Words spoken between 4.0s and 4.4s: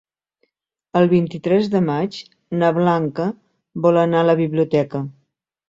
anar a la